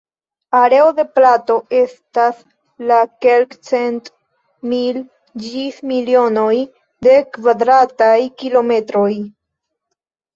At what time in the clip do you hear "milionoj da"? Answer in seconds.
5.91-7.13